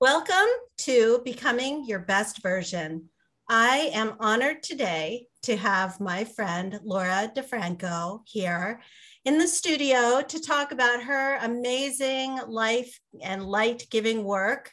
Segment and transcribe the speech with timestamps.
[0.00, 3.10] Welcome to Becoming Your Best Version.
[3.50, 8.80] I am honored today to have my friend Laura Di Franco here
[9.26, 14.72] in the studio to talk about her amazing life and light giving work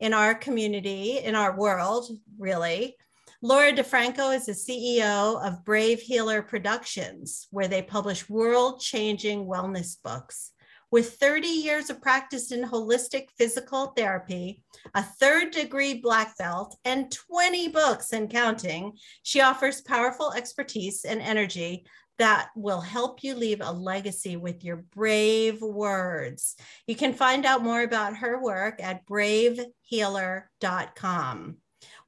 [0.00, 2.08] in our community, in our world,
[2.38, 2.96] really.
[3.42, 9.44] Laura Di Franco is the CEO of Brave Healer Productions, where they publish world changing
[9.44, 10.51] wellness books.
[10.92, 14.62] With 30 years of practice in holistic physical therapy,
[14.94, 18.92] a third degree black belt, and 20 books and counting,
[19.22, 21.86] she offers powerful expertise and energy
[22.18, 26.56] that will help you leave a legacy with your brave words.
[26.86, 31.56] You can find out more about her work at bravehealer.com.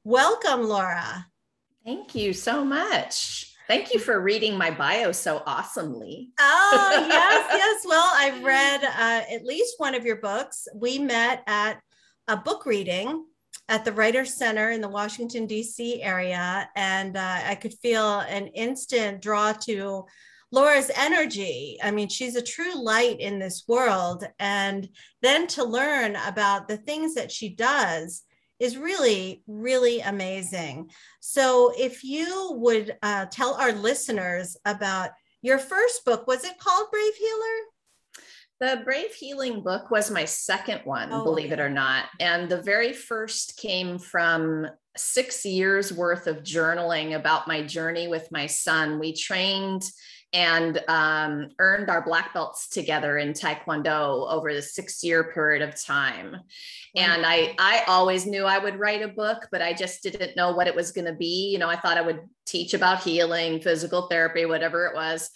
[0.03, 1.25] Welcome, Laura.
[1.83, 3.54] Thank you so much.
[3.67, 6.29] Thank you for reading my bio so awesomely.
[6.39, 7.85] Oh, yes, yes.
[7.87, 10.67] Well, I've read uh, at least one of your books.
[10.75, 11.79] We met at
[12.27, 13.25] a book reading
[13.67, 16.03] at the Writers Center in the Washington, D.C.
[16.03, 20.05] area, and uh, I could feel an instant draw to
[20.51, 21.77] Laura's energy.
[21.83, 24.27] I mean, she's a true light in this world.
[24.39, 24.87] And
[25.21, 28.23] then to learn about the things that she does
[28.59, 30.89] is really, really amazing.
[31.19, 35.11] So, if you would uh, tell our listeners about
[35.41, 37.57] your first book, was it called Brave Healer?
[38.61, 41.55] The Brave Healing book was my second one, oh, believe okay.
[41.55, 42.05] it or not.
[42.21, 48.31] And the very first came from six years worth of journaling about my journey with
[48.31, 48.97] my son.
[48.97, 49.83] We trained
[50.35, 55.81] and um, earned our black belts together in taekwondo over the six year period of
[55.81, 56.33] time.
[56.33, 56.39] Wow.
[56.95, 60.53] and i i always knew i would write a book but i just didn't know
[60.53, 61.49] what it was going to be.
[61.51, 65.29] You know i thought i would teach about healing physical therapy whatever it was.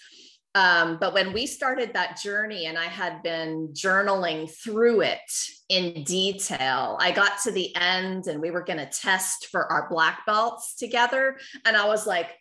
[0.56, 5.32] Um, but when we started that journey and i had been journaling through it
[5.70, 9.88] in detail i got to the end and we were going to test for our
[9.90, 11.38] black belts together.
[11.66, 12.32] And i was like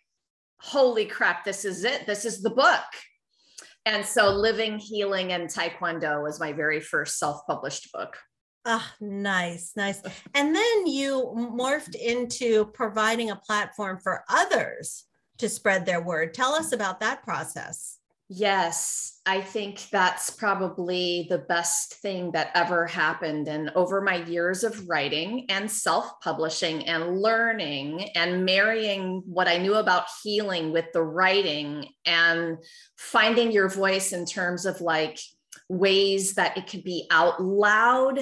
[0.61, 2.05] holy crap, this is it.
[2.05, 2.83] This is the book.
[3.85, 8.17] And so Living, Healing, and Taekwondo was my very first self published book.
[8.65, 10.01] Ah, oh, nice, nice.
[10.35, 15.05] And then you morphed into providing a platform for others
[15.37, 16.33] to spread their word.
[16.33, 17.98] Tell us about that process.
[18.31, 23.47] Yes, I think that's probably the best thing that ever happened.
[23.47, 29.57] And over my years of writing and self publishing and learning and marrying what I
[29.57, 32.59] knew about healing with the writing and
[32.99, 35.19] finding your voice in terms of like
[35.67, 38.19] ways that it could be out loud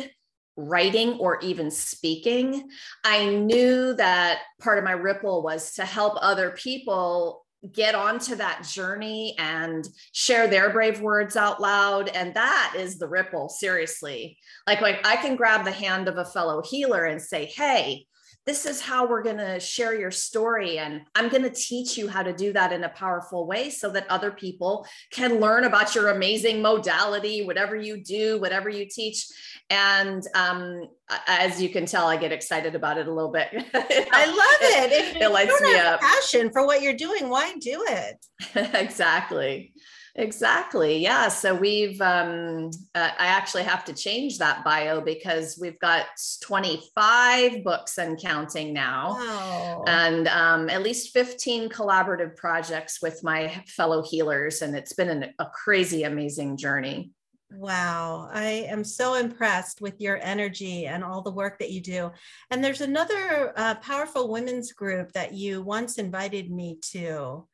[0.56, 2.70] writing or even speaking,
[3.04, 8.64] I knew that part of my ripple was to help other people get onto that
[8.64, 12.10] journey and share their brave words out loud.
[12.10, 14.38] And that is the ripple seriously.
[14.66, 18.06] Like like i can grab the hand of a fellow healer and say hey
[18.48, 22.08] this is how we're going to share your story and i'm going to teach you
[22.08, 25.94] how to do that in a powerful way so that other people can learn about
[25.94, 29.28] your amazing modality whatever you do whatever you teach.
[29.70, 30.88] And um,
[31.28, 33.50] as you can tell i get excited about it a little bit.
[33.54, 34.92] I love it.
[34.92, 36.00] It, it lights me up.
[36.00, 38.26] passion for what you're doing why do it?
[38.78, 39.74] Exactly
[40.20, 40.98] Exactly.
[40.98, 41.28] Yeah.
[41.28, 46.08] So we've, um, uh, I actually have to change that bio because we've got
[46.42, 49.84] 25 books and counting now, wow.
[49.86, 54.64] and um, at least 15 collaborative projects with my fellow healers.
[54.64, 57.12] And it's been an, a crazy, amazing journey.
[57.52, 62.12] Wow, I am so impressed with your energy and all the work that you do.
[62.52, 67.48] And there's another uh, powerful women's group that you once invited me to.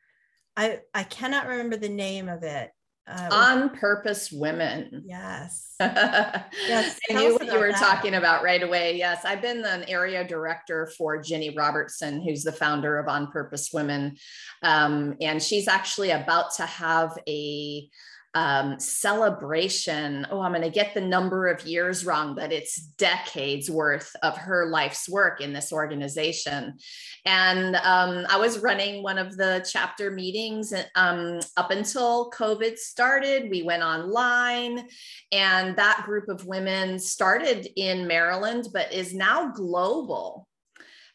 [0.55, 2.71] I I cannot remember the name of it.
[3.05, 5.03] Uh, on purpose women.
[5.05, 5.75] Yes.
[5.79, 6.97] yes.
[7.09, 7.79] I knew what you were that.
[7.79, 8.97] talking about right away.
[8.97, 9.25] Yes.
[9.25, 14.15] I've been an area director for Jenny Robertson, who's the founder of On Purpose Women.
[14.61, 17.89] Um, and she's actually about to have a
[18.35, 20.25] um, celebration.
[20.31, 24.37] Oh, I'm going to get the number of years wrong, but it's decades worth of
[24.37, 26.77] her life's work in this organization.
[27.25, 33.49] And um, I was running one of the chapter meetings um, up until COVID started.
[33.49, 34.87] We went online,
[35.31, 40.47] and that group of women started in Maryland, but is now global.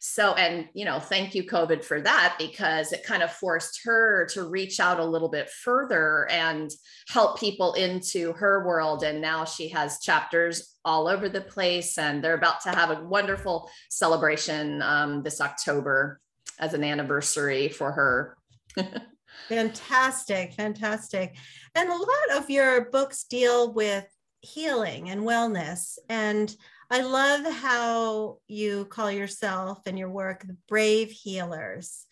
[0.00, 4.26] So, and, you know, thank you, COVID, for that because it kind of forced her
[4.32, 6.70] to reach out a little bit further and
[7.08, 9.02] help people into her world.
[9.02, 13.02] And now she has chapters all over the place, and they're about to have a
[13.02, 16.20] wonderful celebration um, this October
[16.60, 18.36] as an anniversary for her.
[19.48, 21.36] fantastic, fantastic.
[21.74, 24.06] And a lot of your books deal with
[24.40, 25.98] healing and wellness.
[26.08, 26.54] And
[26.90, 32.06] I love how you call yourself and your work the brave healers.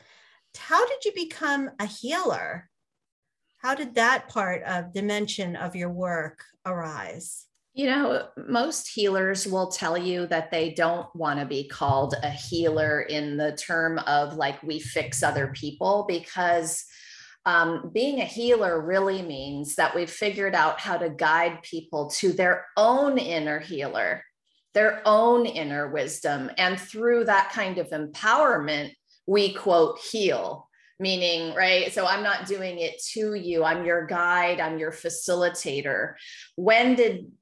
[0.56, 2.68] How did you become a healer?
[3.56, 7.46] How did that part of dimension of your work arise?
[7.72, 12.30] You know, most healers will tell you that they don't want to be called a
[12.30, 16.84] healer in the term of like we fix other people because
[17.46, 22.32] um, being a healer really means that we've figured out how to guide people to
[22.32, 24.22] their own inner healer
[24.76, 26.50] their own inner wisdom.
[26.58, 28.92] And through that kind of empowerment,
[29.26, 30.68] we quote, heal,
[31.00, 31.90] meaning, right?
[31.94, 36.12] So I'm not doing it to you, I'm your guide, I'm your facilitator.
[36.56, 37.32] When did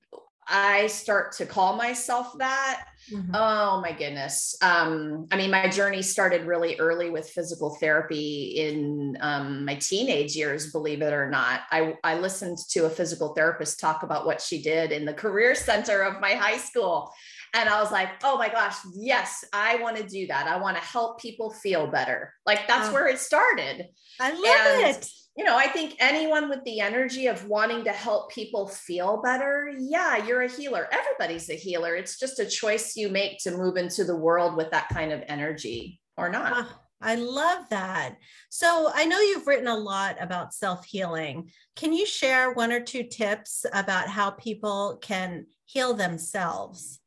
[0.47, 2.85] I start to call myself that?
[3.13, 3.35] Mm-hmm.
[3.35, 4.57] Oh my goodness.
[4.63, 10.35] Um, I mean, my journey started really early with physical therapy in um, my teenage
[10.35, 11.63] years, believe it or not.
[11.71, 15.55] I, I listened to a physical therapist talk about what she did in the career
[15.55, 17.13] center of my high school.
[17.53, 20.49] And I was like, oh my gosh, yes, I want to do that.
[20.49, 22.33] I want to help people feel better.
[22.47, 22.93] Like that's oh.
[22.93, 23.87] where it started.
[24.21, 27.93] I love and, it you know, I think anyone with the energy of wanting to
[27.93, 30.89] help people feel better, yeah, you're a healer.
[30.93, 31.97] Everybody's a healer.
[31.97, 35.25] It's just a choice you make to move into the world with that kind of
[35.27, 36.53] energy or not.
[36.53, 36.65] Uh,
[37.01, 38.17] I love that.
[38.49, 41.51] So I know you've written a lot about self healing.
[41.75, 47.01] Can you share one or two tips about how people can heal themselves?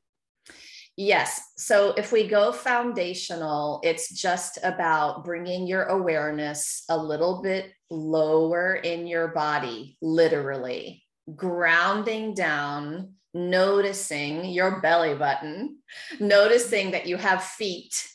[0.99, 1.39] Yes.
[1.57, 8.73] So if we go foundational, it's just about bringing your awareness a little bit lower
[8.73, 11.03] in your body, literally
[11.35, 15.77] grounding down, noticing your belly button,
[16.19, 18.07] noticing that you have feet,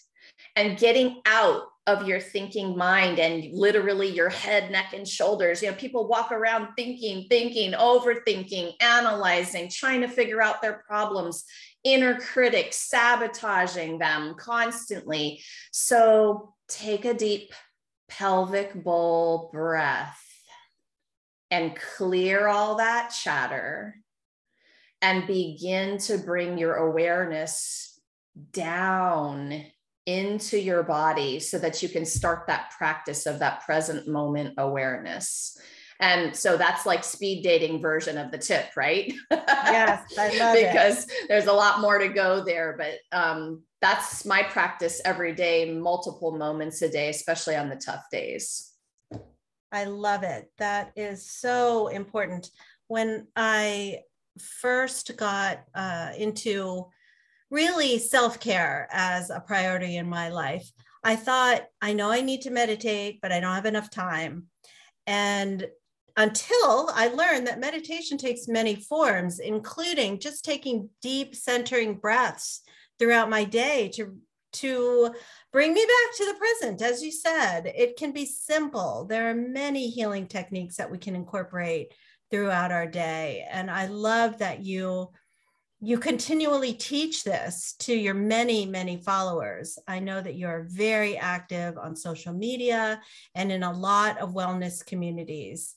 [0.56, 5.62] and getting out of your thinking mind and literally your head, neck, and shoulders.
[5.62, 11.44] You know, people walk around thinking, thinking, overthinking, analyzing, trying to figure out their problems
[11.84, 15.42] inner critic sabotaging them constantly.
[15.72, 17.52] So take a deep
[18.08, 20.20] pelvic bowl breath
[21.50, 23.96] and clear all that chatter
[25.00, 27.98] and begin to bring your awareness
[28.52, 29.64] down
[30.06, 35.56] into your body so that you can start that practice of that present moment awareness.
[36.00, 39.12] And so that's like speed dating version of the tip, right?
[39.30, 40.72] Yes, I love it.
[40.72, 41.28] because it.
[41.28, 46.36] there's a lot more to go there, but um, that's my practice every day, multiple
[46.36, 48.72] moments a day, especially on the tough days.
[49.70, 50.50] I love it.
[50.58, 52.50] That is so important.
[52.88, 54.00] When I
[54.38, 56.88] first got uh, into
[57.52, 60.68] really self care as a priority in my life,
[61.04, 64.46] I thought, I know I need to meditate, but I don't have enough time.
[65.06, 65.66] And
[66.16, 72.62] until I learned that meditation takes many forms, including just taking deep centering breaths
[72.98, 74.16] throughout my day to
[74.52, 75.10] to
[75.50, 76.82] bring me back to the present.
[76.82, 79.06] As you said it can be simple.
[79.06, 81.94] There are many healing techniques that we can incorporate
[82.30, 83.46] throughout our day.
[83.50, 85.10] And i love that you
[85.84, 89.80] you continually teach this to your many many followers.
[89.88, 93.02] I know that you're very active on social media
[93.34, 95.74] and in a lot of wellness communities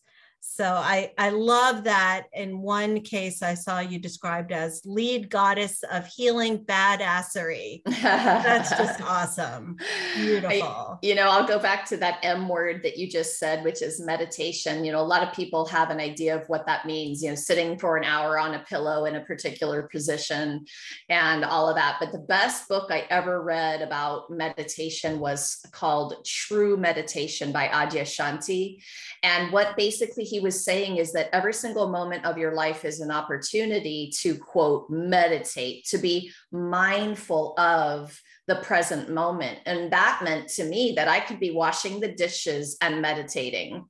[0.48, 2.28] so I, I love that.
[2.32, 7.82] In one case, I saw you described as lead goddess of healing badassery.
[7.86, 9.76] That's just awesome.
[10.16, 10.62] Beautiful.
[10.62, 13.82] I, you know, I'll go back to that M word that you just said, which
[13.82, 14.86] is meditation.
[14.86, 17.36] You know, a lot of people have an idea of what that means, you know,
[17.36, 20.66] sitting for an hour on a pillow in a particular position
[21.10, 21.98] and all of that.
[22.00, 28.82] But the best book I ever read about meditation was called True Meditation by Adyashanti.
[29.22, 33.00] And what basically he was saying is that every single moment of your life is
[33.00, 39.60] an opportunity to quote, meditate, to be mindful of the present moment.
[39.66, 43.86] And that meant to me that I could be washing the dishes and meditating.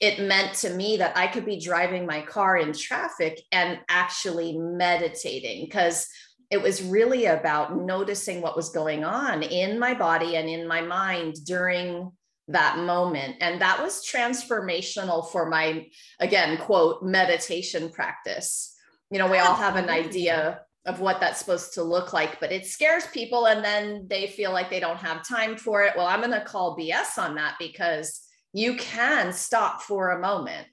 [0.00, 4.58] It meant to me that I could be driving my car in traffic and actually
[4.58, 6.06] meditating because
[6.50, 10.80] it was really about noticing what was going on in my body and in my
[10.80, 12.10] mind during
[12.52, 13.36] that moment.
[13.40, 15.86] And that was transformational for my,
[16.18, 18.74] again, quote, meditation practice.
[19.10, 22.52] You know, we all have an idea of what that's supposed to look like, but
[22.52, 25.94] it scares people and then they feel like they don't have time for it.
[25.96, 28.20] Well, I'm going to call BS on that because
[28.52, 30.66] you can stop for a moment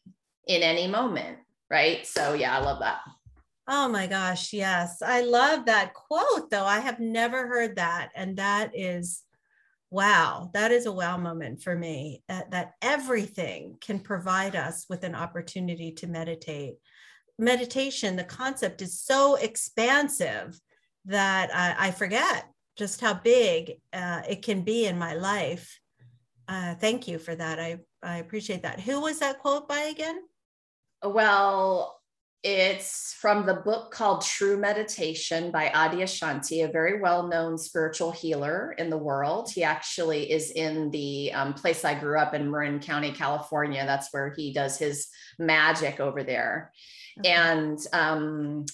[0.47, 1.37] in any moment.
[1.69, 2.07] Right.
[2.07, 2.99] So, yeah, I love that.
[3.67, 4.53] Oh my gosh.
[4.53, 5.01] Yes.
[5.01, 6.63] I love that quote, though.
[6.63, 8.11] I have never heard that.
[8.15, 9.23] And that is
[9.89, 15.03] wow, that is a wow moment for me that, that everything can provide us with
[15.03, 16.75] an opportunity to meditate.
[17.39, 20.59] Meditation, the concept is so expansive
[21.05, 22.45] that I, I forget
[22.77, 25.79] just how big uh, it can be in my life.
[26.47, 27.59] Uh, thank you for that.
[27.59, 28.79] I, I appreciate that.
[28.81, 30.19] Who was that quote by again?
[31.03, 31.96] Well,
[32.43, 38.73] it's from the book called True Meditation by Adyashanti, a very well known spiritual healer
[38.77, 39.49] in the world.
[39.51, 43.85] He actually is in the um, place I grew up in, Marin County, California.
[43.85, 45.07] That's where he does his
[45.39, 46.71] magic over there.
[47.19, 47.31] Okay.
[47.31, 48.65] And um,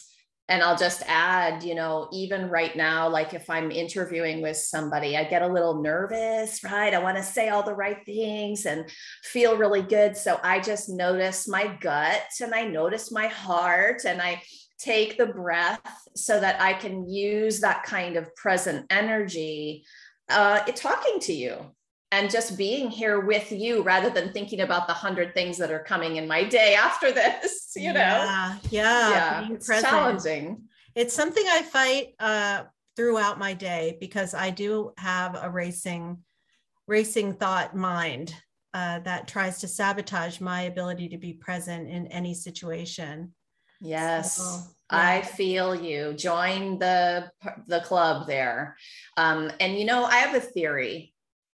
[0.49, 5.15] and I'll just add, you know, even right now, like if I'm interviewing with somebody,
[5.15, 6.93] I get a little nervous, right?
[6.93, 8.89] I want to say all the right things and
[9.23, 10.17] feel really good.
[10.17, 14.41] So I just notice my gut and I notice my heart and I
[14.79, 15.79] take the breath
[16.15, 19.85] so that I can use that kind of present energy
[20.29, 21.73] uh, talking to you
[22.13, 25.83] and just being here with you rather than thinking about the hundred things that are
[25.83, 27.99] coming in my day after this you know?
[27.99, 30.63] Yeah yeah, yeah it's challenging.
[30.95, 32.63] It's something i fight uh,
[32.95, 36.19] throughout my day because i do have a racing
[36.87, 38.35] racing thought mind
[38.75, 43.31] uh, that tries to sabotage my ability to be present in any situation.
[43.79, 44.43] Yes so,
[44.91, 45.09] yeah.
[45.09, 46.13] I feel you.
[46.13, 47.29] Join the
[47.67, 48.75] the club there,
[49.17, 51.13] um, and you know I have a theory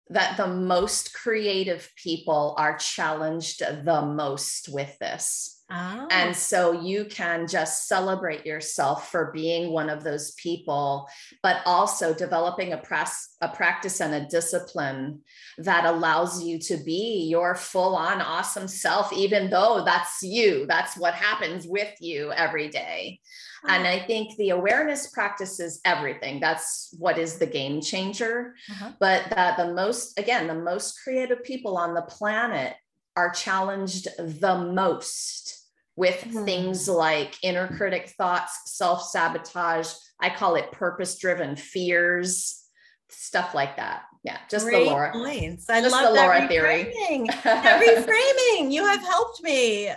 [0.09, 5.56] that the most creative people are challenged the most with this.
[5.69, 6.07] Oh.
[6.11, 11.09] And so you can just celebrate yourself for being one of those people,
[11.43, 15.19] but also developing a, pras- a practice and a discipline
[15.57, 20.65] that allows you to be your full on awesome self, even though that's you.
[20.67, 23.19] That's what happens with you every day.
[23.67, 23.95] And uh-huh.
[23.95, 26.39] I think the awareness practice is everything.
[26.39, 28.55] That's what is the game changer.
[28.71, 28.91] Uh-huh.
[29.01, 32.75] But that the most, again, the most creative people on the planet
[33.17, 35.56] are challenged the most
[35.97, 36.45] with mm-hmm.
[36.45, 39.91] things like inner critic thoughts, self sabotage.
[40.21, 42.63] I call it purpose driven fears,
[43.09, 44.03] stuff like that.
[44.23, 45.11] Yeah, just Great the Laura.
[45.11, 45.69] Points.
[45.69, 46.83] I just love the Laura theory.
[47.43, 48.71] that reframing.
[48.71, 49.91] You have helped me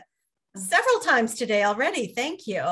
[0.57, 2.09] several times today already.
[2.09, 2.65] Thank you.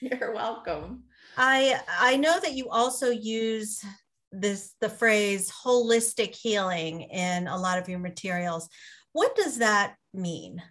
[0.00, 1.04] You're welcome.
[1.36, 3.84] I I know that you also use
[4.32, 8.68] this the phrase holistic healing in a lot of your materials.
[9.12, 10.62] What does that mean?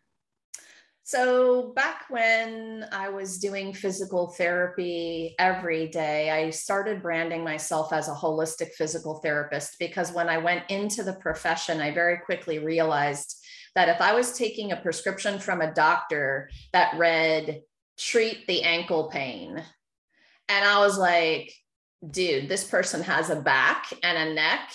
[1.08, 8.08] So, back when I was doing physical therapy every day, I started branding myself as
[8.08, 13.36] a holistic physical therapist because when I went into the profession, I very quickly realized
[13.76, 17.62] that if I was taking a prescription from a doctor that read
[18.00, 19.64] treat the ankle pain.
[20.50, 21.54] And I was like,
[22.10, 24.74] dude, this person has a back and a neck.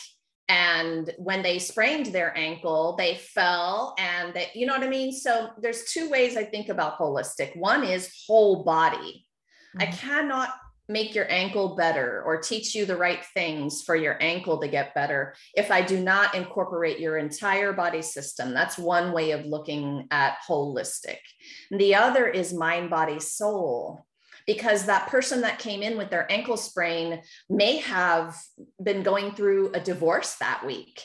[0.50, 5.12] And when they sprained their ankle, they fell and they, you know what I mean?
[5.12, 7.56] So there's two ways I think about holistic.
[7.56, 9.24] One is whole body.
[9.76, 9.82] Mm-hmm.
[9.82, 10.48] I cannot
[10.88, 14.92] make your ankle better or teach you the right things for your ankle to get
[14.92, 18.52] better if I do not incorporate your entire body system.
[18.52, 21.18] That's one way of looking at holistic.
[21.70, 24.04] the other is mind, body, soul.
[24.52, 28.36] Because that person that came in with their ankle sprain may have
[28.82, 31.04] been going through a divorce that week.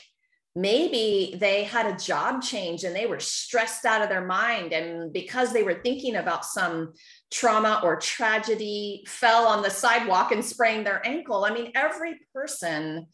[0.56, 5.12] Maybe they had a job change and they were stressed out of their mind and
[5.12, 6.94] because they were thinking about some
[7.30, 11.44] trauma or tragedy fell on the sidewalk and sprained their ankle.
[11.44, 13.06] I mean every person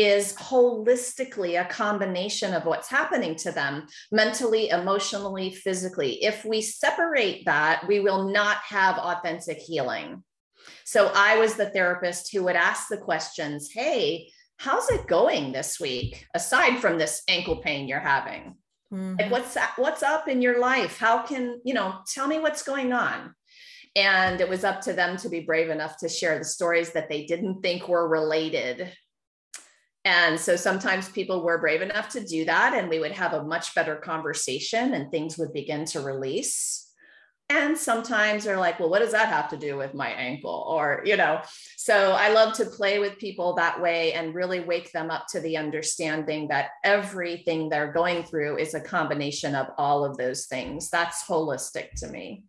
[0.00, 6.24] is holistically a combination of what's happening to them mentally emotionally physically.
[6.24, 10.24] If we separate that we will not have authentic healing.
[10.84, 15.80] So i was the therapist who would ask the questions hey how's it going this
[15.80, 18.54] week aside from this ankle pain you're having?
[18.92, 19.16] Mm-hmm.
[19.20, 20.98] like what's what's up in your life?
[20.98, 23.34] How can you know tell me what's going on?
[23.96, 27.08] And it was up to them to be brave enough to share the stories that
[27.08, 28.92] they didn't think were related
[30.04, 33.44] and so sometimes people were brave enough to do that and we would have a
[33.44, 36.90] much better conversation and things would begin to release
[37.50, 40.64] and sometimes they're like, well, what does that have to do with my ankle?
[40.68, 41.42] Or, you know,
[41.76, 45.40] so I love to play with people that way and really wake them up to
[45.40, 50.90] the understanding that everything they're going through is a combination of all of those things.
[50.90, 52.44] That's holistic to me.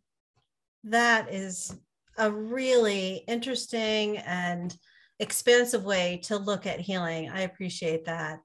[0.84, 1.76] That is
[2.20, 4.76] a really interesting and
[5.22, 7.30] expansive way to look at healing.
[7.30, 8.40] I appreciate that.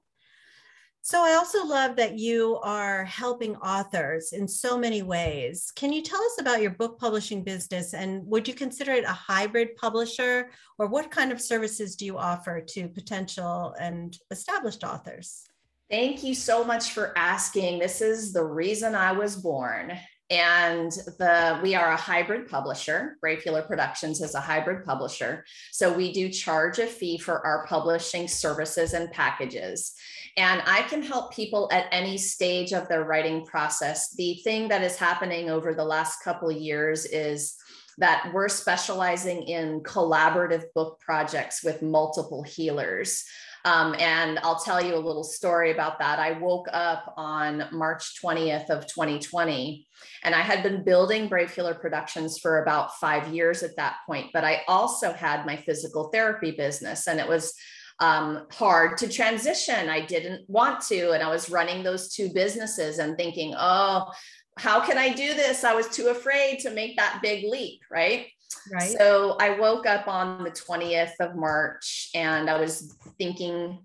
[1.01, 5.71] So I also love that you are helping authors in so many ways.
[5.73, 9.13] Can you tell us about your book publishing business and would you consider it a
[9.13, 15.45] hybrid publisher or what kind of services do you offer to potential and established authors?
[15.89, 17.79] Thank you so much for asking.
[17.79, 19.97] This is the reason I was born.
[20.29, 23.17] And the we are a hybrid publisher.
[23.21, 25.45] Brave healer productions is a hybrid publisher.
[25.71, 29.93] So we do charge a fee for our publishing services and packages.
[30.35, 34.13] And i can help people at any stage of their writing process.
[34.15, 37.55] The thing that is happening over the last couple years is
[37.97, 43.23] that we're specializing in collaborative book projects with multiple healers
[43.67, 46.19] um, and I'll tell you a little story about that.
[46.19, 49.85] I woke up on March 20th of 2020,
[50.23, 54.27] and I had been building Brave Healer Productions for about five years at that point.
[54.31, 57.53] But I also had my physical therapy business, and it was
[57.99, 59.89] um, hard to transition.
[59.89, 64.09] I didn't want to, and I was running those two businesses and thinking, oh,
[64.57, 65.65] how can I do this?
[65.65, 68.27] I was too afraid to make that big leap, right?
[68.71, 68.95] Right.
[68.97, 73.79] So I woke up on the 20th of March and I was thinking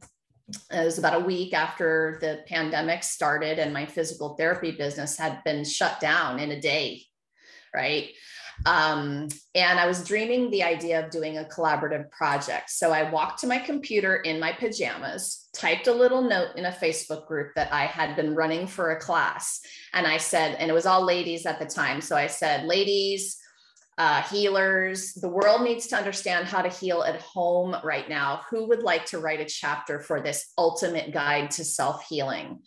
[0.71, 5.43] it was about a week after the pandemic started and my physical therapy business had
[5.45, 7.03] been shut down in a day.
[7.75, 8.11] Right.
[8.67, 12.71] Um, and I was dreaming the idea of doing a collaborative project.
[12.71, 16.71] So I walked to my computer in my pajamas, typed a little note in a
[16.71, 19.61] Facebook group that I had been running for a class.
[19.95, 22.01] And I said, and it was all ladies at the time.
[22.01, 23.39] So I said, ladies,
[23.99, 25.13] uh, healers.
[25.15, 28.43] The world needs to understand how to heal at home right now.
[28.51, 32.61] Who would like to write a chapter for this ultimate guide to self healing?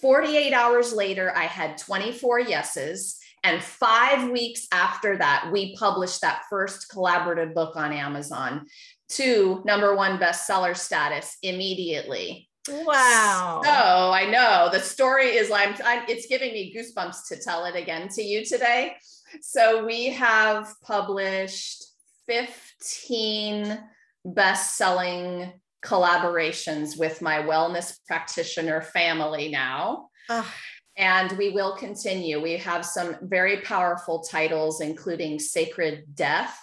[0.00, 3.18] 48 hours later, I had 24 yeses.
[3.42, 8.66] And five weeks after that, we published that first collaborative book on Amazon
[9.10, 12.48] to number one bestseller status immediately.
[12.68, 13.62] Wow.
[13.64, 18.08] So I know the story is like, it's giving me goosebumps to tell it again
[18.08, 18.94] to you today
[19.40, 21.84] so we have published
[22.26, 23.78] 15
[24.24, 25.52] best-selling
[25.84, 30.08] collaborations with my wellness practitioner family now.
[30.28, 30.54] Ah.
[30.96, 32.40] And we will continue.
[32.42, 36.58] We have some very powerful titles, including Sacred Death,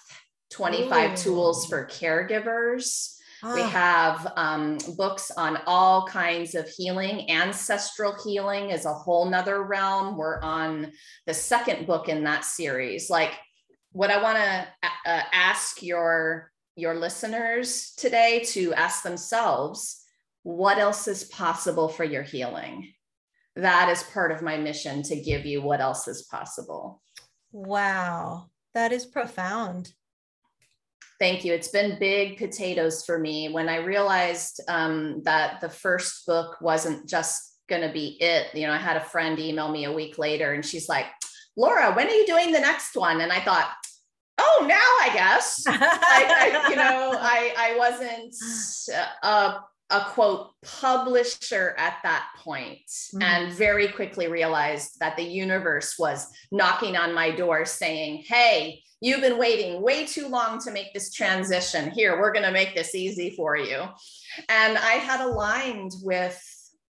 [0.52, 1.16] 25 Ooh.
[1.16, 3.54] Tools for Caregivers, Oh.
[3.54, 7.30] We have um, books on all kinds of healing.
[7.30, 10.18] Ancestral healing is a whole nother realm.
[10.18, 10.92] We're on
[11.26, 13.10] the second book in that series.
[13.10, 13.34] Like,
[13.92, 14.68] what I want to
[15.06, 20.04] uh, ask your your listeners today to ask themselves,
[20.44, 22.94] what else is possible for your healing?
[23.56, 27.02] That is part of my mission to give you what else is possible.
[27.52, 29.92] Wow, that is profound.
[31.20, 31.54] Thank you.
[31.54, 37.10] It's been big potatoes for me when I realized um, that the first book wasn't
[37.10, 38.54] just going to be it.
[38.54, 41.08] You know, I had a friend email me a week later and she's like,
[41.56, 43.22] Laura, when are you doing the next one?
[43.22, 43.72] And I thought,
[44.38, 45.64] oh, now I guess.
[45.68, 48.36] I, I, you know, I, I wasn't
[49.24, 53.22] a, a quote publisher at that point mm-hmm.
[53.22, 59.22] and very quickly realized that the universe was knocking on my door saying, hey, You've
[59.22, 61.92] been waiting way too long to make this transition.
[61.92, 63.84] Here, we're going to make this easy for you.
[64.50, 66.42] And I had aligned with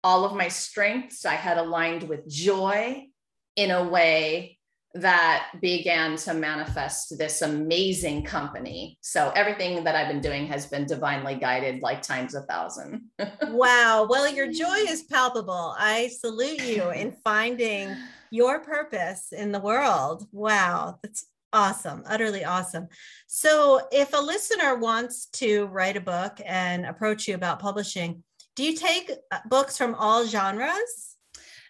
[0.04, 1.26] all of my strengths.
[1.26, 3.08] I had aligned with joy
[3.56, 4.57] in a way
[4.94, 8.98] that began to manifest this amazing company.
[9.02, 13.02] So everything that I've been doing has been divinely guided like times a thousand.
[13.50, 14.08] wow.
[14.10, 15.76] Well, your joy is palpable.
[15.78, 17.96] I salute you in finding
[18.32, 20.28] your purpose in the world.
[20.32, 21.00] Wow.
[21.04, 22.90] That's Awesome, utterly awesome.
[23.28, 28.22] So, if a listener wants to write a book and approach you about publishing,
[28.58, 31.16] do you take uh, books from all genres?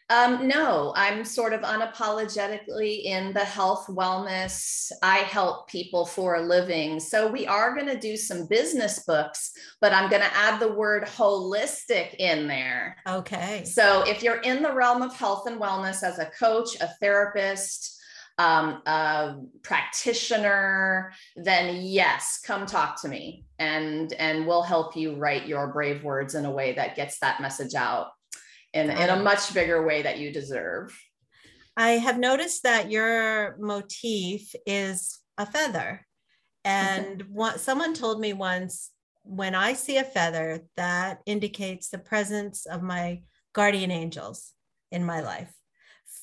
[0.10, 4.89] Um, no, I'm sort of unapologetically in the health wellness.
[5.04, 7.00] I help people for a living.
[7.00, 10.72] So we are going to do some business books, but I'm going to add the
[10.72, 12.98] word holistic in there.
[13.06, 13.65] Okay.
[13.65, 17.96] So if you're in the realm of health and wellness as a coach, a therapist,
[18.38, 25.48] um, a practitioner, then yes, come talk to me and and we'll help you write
[25.48, 28.10] your brave words in a way that gets that message out
[28.77, 30.97] in, in a much bigger way that you deserve.
[31.75, 36.05] I have noticed that your motif is a feather.
[36.63, 38.91] And what someone told me once
[39.23, 43.21] when I see a feather, that indicates the presence of my
[43.53, 44.53] guardian angels
[44.91, 45.53] in my life.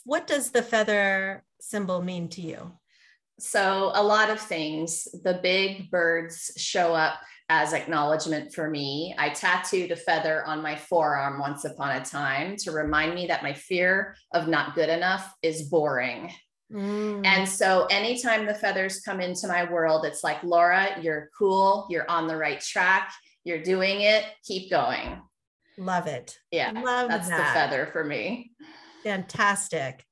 [0.05, 2.73] What does the feather symbol mean to you?
[3.39, 5.09] So, a lot of things.
[5.25, 9.15] The big birds show up as acknowledgement for me.
[9.19, 13.43] I tattooed a feather on my forearm once upon a time to remind me that
[13.43, 16.33] my fear of not good enough is boring.
[16.73, 17.25] Mm.
[17.27, 21.87] And so, anytime the feathers come into my world, it's like, Laura, you're cool.
[21.91, 23.13] You're on the right track.
[23.45, 24.25] You're doing it.
[24.45, 25.21] Keep going.
[25.77, 26.39] Love it.
[26.51, 26.73] Yeah.
[26.73, 27.39] Love that's that.
[27.39, 28.53] the feather for me.
[29.03, 30.05] Fantastic.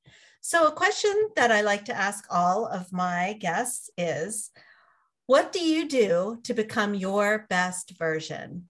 [0.42, 4.50] So, a question that I like to ask all of my guests is
[5.32, 8.68] What do you do to become your best version?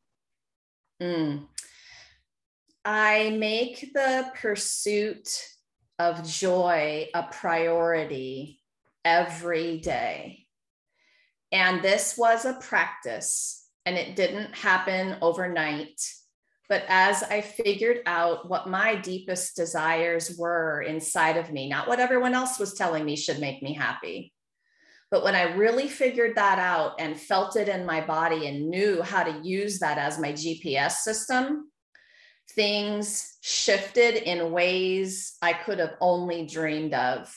[1.02, 1.48] Mm.
[2.84, 5.28] I make the pursuit
[5.98, 8.60] of joy a priority
[9.04, 10.46] every day.
[11.50, 16.00] And this was a practice, and it didn't happen overnight.
[16.68, 21.98] But as I figured out what my deepest desires were inside of me, not what
[21.98, 24.32] everyone else was telling me should make me happy,
[25.12, 29.02] but when I really figured that out and felt it in my body and knew
[29.02, 31.70] how to use that as my GPS system,
[32.54, 37.30] things shifted in ways I could have only dreamed of.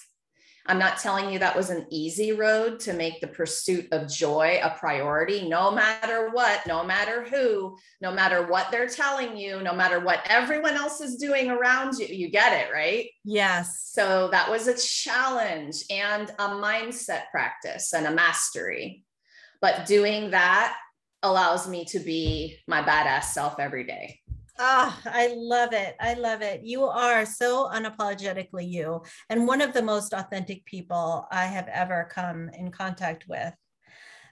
[0.67, 4.59] I'm not telling you that was an easy road to make the pursuit of joy
[4.63, 9.73] a priority, no matter what, no matter who, no matter what they're telling you, no
[9.73, 12.07] matter what everyone else is doing around you.
[12.07, 13.07] You get it, right?
[13.23, 13.89] Yes.
[13.91, 19.03] So that was a challenge and a mindset practice and a mastery.
[19.61, 20.75] But doing that
[21.21, 24.19] allows me to be my badass self every day.
[24.57, 25.95] Ah, oh, I love it.
[25.99, 26.61] I love it.
[26.63, 32.09] You are so unapologetically you, and one of the most authentic people I have ever
[32.09, 33.53] come in contact with.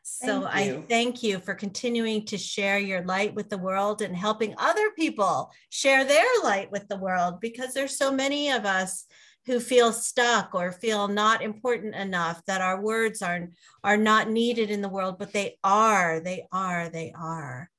[0.05, 4.53] So I thank you for continuing to share your light with the world and helping
[4.57, 9.05] other people share their light with the world because there's so many of us
[9.45, 13.49] who feel stuck or feel not important enough that our words are
[13.83, 17.69] are not needed in the world but they are they are they are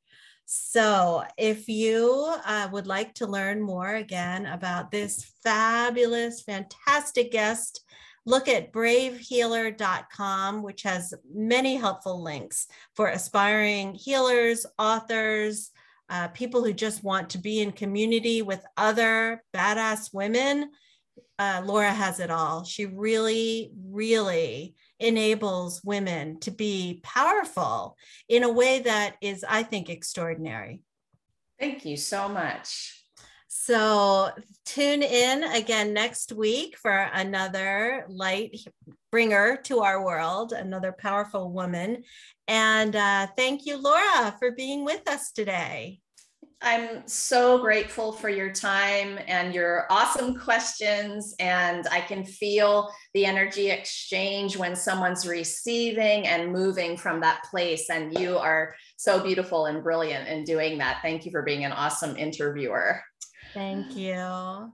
[0.56, 7.84] so, if you uh, would like to learn more again about this fabulous, fantastic guest,
[8.24, 15.72] look at bravehealer.com, which has many helpful links for aspiring healers, authors,
[16.08, 20.70] uh, people who just want to be in community with other badass women.
[21.36, 22.62] Uh, Laura has it all.
[22.62, 27.96] She really, really enables women to be powerful
[28.28, 30.80] in a way that is, I think, extraordinary.
[31.58, 33.04] Thank you so much.
[33.48, 34.30] So
[34.66, 38.58] tune in again next week for another light
[39.12, 42.02] bringer to our world, another powerful woman.
[42.48, 46.00] And uh, thank you, Laura, for being with us today.
[46.62, 51.34] I'm so grateful for your time and your awesome questions.
[51.38, 57.90] And I can feel the energy exchange when someone's receiving and moving from that place.
[57.90, 61.00] And you are so beautiful and brilliant in doing that.
[61.02, 63.00] Thank you for being an awesome interviewer.
[63.52, 64.72] Thank you.